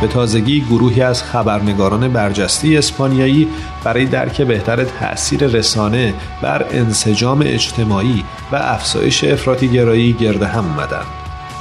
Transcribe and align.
به 0.00 0.06
تازگی 0.06 0.60
گروهی 0.60 1.02
از 1.02 1.22
خبرنگاران 1.22 2.08
برجسته 2.08 2.68
اسپانیایی 2.78 3.48
برای 3.84 4.06
درک 4.06 4.42
بهتر 4.42 4.84
تأثیر 4.84 5.46
رسانه 5.46 6.14
بر 6.42 6.66
انسجام 6.70 7.42
اجتماعی 7.44 8.24
و 8.52 8.56
افزایش 8.56 9.24
افراطی 9.24 9.68
گرایی 9.68 10.12
گرد 10.12 10.42
هم 10.42 10.64
اومدند. 10.64 11.06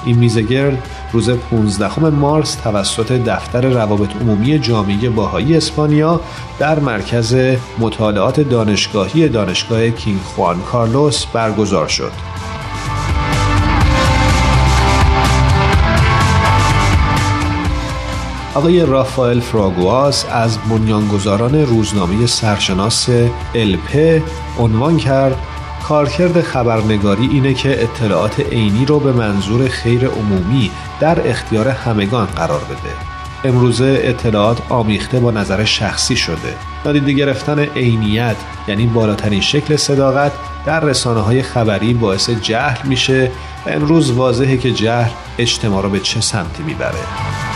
این 0.05 0.17
میزه 0.17 0.41
گرد 0.41 0.87
روز 1.13 1.29
15 1.29 1.99
مارس 2.09 2.55
توسط 2.55 3.11
دفتر 3.11 3.61
روابط 3.61 4.15
عمومی 4.21 4.59
جامعه 4.59 5.09
باهایی 5.09 5.57
اسپانیا 5.57 6.21
در 6.59 6.79
مرکز 6.79 7.35
مطالعات 7.79 8.39
دانشگاهی 8.39 9.29
دانشگاه 9.29 9.89
کینگ 9.89 10.21
خوان 10.21 10.61
کارلوس 10.61 11.25
برگزار 11.25 11.87
شد. 11.87 12.36
آقای 18.57 18.85
رافائل 18.85 19.39
فراگواس 19.39 20.25
از 20.31 20.57
بنیانگذاران 20.69 21.55
روزنامه 21.55 22.25
سرشناس 22.25 23.09
الپ 23.55 24.21
عنوان 24.59 24.97
کرد 24.97 25.37
کارکرد 25.83 26.41
خبرنگاری 26.41 27.27
اینه 27.27 27.53
که 27.53 27.83
اطلاعات 27.83 28.39
عینی 28.39 28.85
رو 28.85 28.99
به 28.99 29.11
منظور 29.11 29.67
خیر 29.67 30.07
عمومی 30.07 30.71
در 30.99 31.29
اختیار 31.29 31.67
همگان 31.67 32.25
قرار 32.25 32.59
بده. 32.59 32.93
امروزه 33.43 33.99
اطلاعات 34.03 34.57
آمیخته 34.69 35.19
با 35.19 35.31
نظر 35.31 35.63
شخصی 35.63 36.15
شده. 36.15 36.55
نادیده 36.85 37.11
گرفتن 37.11 37.59
عینیت 37.59 38.35
یعنی 38.67 38.85
بالاترین 38.85 39.41
شکل 39.41 39.75
صداقت 39.75 40.31
در 40.65 40.79
رسانه 40.79 41.21
های 41.21 41.41
خبری 41.41 41.93
باعث 41.93 42.29
جهل 42.29 42.87
میشه 42.87 43.31
و 43.65 43.69
امروز 43.69 44.11
واضحه 44.11 44.57
که 44.57 44.71
جهل 44.71 45.09
اجتماع 45.37 45.83
رو 45.83 45.89
به 45.89 45.99
چه 45.99 46.21
سمتی 46.21 46.63
می‌بره. 46.63 47.46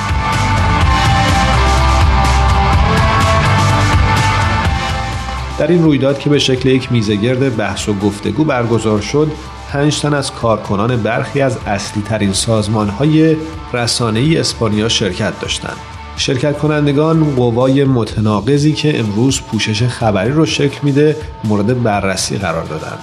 در 5.61 5.67
این 5.67 5.83
رویداد 5.83 6.19
که 6.19 6.29
به 6.29 6.39
شکل 6.39 6.69
یک 6.69 6.91
میزگرد 6.91 7.57
بحث 7.57 7.89
و 7.89 7.93
گفتگو 7.93 8.43
برگزار 8.43 9.01
شد 9.01 9.31
پنج 9.69 9.99
تن 9.99 10.13
از 10.13 10.31
کارکنان 10.31 11.03
برخی 11.03 11.41
از 11.41 11.57
اصلی 11.67 12.03
ترین 12.03 12.33
سازمان 12.33 12.89
های 12.89 13.35
رسانه‌ای 13.73 14.37
اسپانیا 14.37 14.89
شرکت 14.89 15.39
داشتند. 15.39 15.77
شرکت 16.17 16.57
کنندگان 16.57 17.35
قوای 17.35 17.83
متناقضی 17.83 18.73
که 18.73 18.99
امروز 18.99 19.41
پوشش 19.41 19.83
خبری 19.83 20.31
رو 20.31 20.45
شکل 20.45 20.79
میده 20.83 21.15
مورد 21.43 21.83
بررسی 21.83 22.37
قرار 22.37 22.63
دادند. 22.63 22.99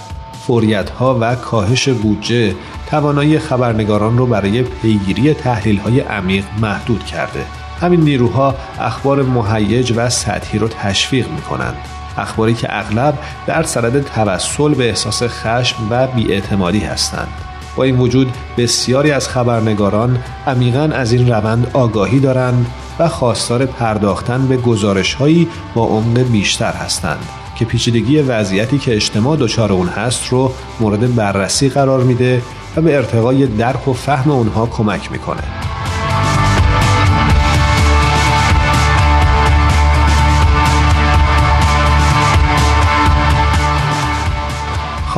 فوریت 0.47 0.91
ها 0.91 1.19
و 1.21 1.35
کاهش 1.35 1.89
بودجه 1.89 2.55
توانایی 2.91 3.39
خبرنگاران 3.39 4.19
رو 4.19 4.27
برای 4.27 4.63
پیگیری 4.63 5.35
تحلیل 5.35 5.79
های 5.79 6.01
عمیق 6.01 6.45
محدود 6.61 7.05
کرده. 7.05 7.45
همین 7.81 8.01
نیروها 8.01 8.55
اخبار 8.79 9.23
مهیج 9.23 9.93
و 9.97 10.11
سطحی 10.11 10.59
رو 10.59 10.69
تشویق 10.69 11.31
می 11.31 11.43
کنند. 11.43 11.77
اخباری 12.19 12.55
که 12.55 12.69
اغلب 12.71 13.19
در 13.47 13.63
صدد 13.63 14.05
توسل 14.05 14.75
به 14.75 14.89
احساس 14.89 15.23
خشم 15.23 15.77
و 15.91 16.07
بیاعتمادی 16.07 16.81
هستند 16.81 17.33
با 17.77 17.85
این 17.85 17.99
وجود 17.99 18.33
بسیاری 18.57 19.11
از 19.11 19.29
خبرنگاران 19.29 20.19
عمیقا 20.47 20.91
از 20.95 21.13
این 21.13 21.29
روند 21.29 21.71
آگاهی 21.73 22.21
دارند 22.21 22.67
و 22.99 23.09
خواستار 23.09 23.67
پرداختن 23.67 24.49
به 24.49 24.57
گزارش 24.57 25.15
هایی 25.15 25.49
با 25.75 25.87
عمق 25.87 26.19
بیشتر 26.19 26.73
هستند 26.73 27.29
که 27.59 27.65
پیچیدگی 27.65 28.21
وضعیتی 28.21 28.79
که 28.79 28.95
اجتماع 28.95 29.37
دچار 29.37 29.73
اون 29.73 29.89
هست 29.89 30.29
رو 30.29 30.53
مورد 30.81 31.15
بررسی 31.15 31.69
قرار 31.69 32.01
میده 32.01 32.43
و 32.77 32.81
به 32.81 32.97
ارتقای 32.97 33.47
درک 33.47 33.89
و 33.89 33.93
فهم 33.93 34.31
اونها 34.31 34.67
کمک 34.67 35.13
می‌کنه. 35.13 35.58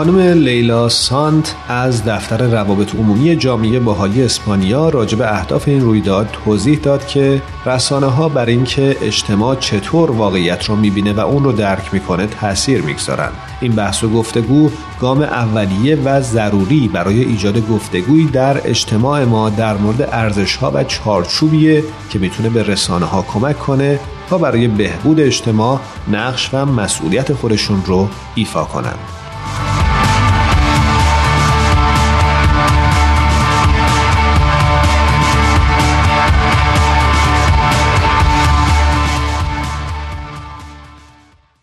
خانم 0.00 0.18
لیلا 0.18 0.88
سانت 0.88 1.54
از 1.68 2.04
دفتر 2.04 2.46
روابط 2.46 2.94
عمومی 2.94 3.36
جامعه 3.36 3.80
باهای 3.80 4.24
اسپانیا 4.24 4.88
راجع 4.88 5.18
به 5.18 5.34
اهداف 5.34 5.68
این 5.68 5.80
رویداد 5.80 6.28
توضیح 6.44 6.78
داد 6.78 7.06
که 7.06 7.42
رسانه 7.66 8.06
ها 8.06 8.28
بر 8.28 8.46
اینکه 8.46 8.96
اجتماع 9.02 9.56
چطور 9.56 10.10
واقعیت 10.10 10.64
رو 10.64 10.76
می‌بینه 10.76 11.12
و 11.12 11.20
اون 11.20 11.44
رو 11.44 11.52
درک 11.52 11.94
می‌کنه 11.94 12.26
تاثیر 12.26 12.82
می‌گذارند 12.82 13.32
این 13.60 13.72
بحث 13.72 14.04
و 14.04 14.08
گفتگو 14.08 14.70
گام 15.00 15.22
اولیه 15.22 15.96
و 15.96 16.20
ضروری 16.20 16.88
برای 16.88 17.24
ایجاد 17.24 17.68
گفتگویی 17.68 18.26
در 18.26 18.68
اجتماع 18.68 19.24
ما 19.24 19.50
در 19.50 19.76
مورد 19.76 20.08
ارزش 20.12 20.56
ها 20.56 20.70
و 20.74 20.84
چارچوبیه 20.84 21.84
که 22.10 22.18
می‌تونه 22.18 22.48
به 22.48 22.62
رسانه 22.62 23.06
ها 23.06 23.22
کمک 23.22 23.58
کنه 23.58 24.00
تا 24.30 24.38
برای 24.38 24.68
بهبود 24.68 25.20
اجتماع 25.20 25.80
نقش 26.12 26.50
و 26.52 26.66
مسئولیت 26.66 27.32
خودشون 27.32 27.82
رو 27.86 28.08
ایفا 28.34 28.64
کنند 28.64 29.19